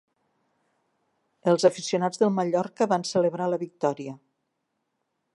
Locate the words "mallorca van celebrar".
2.37-3.49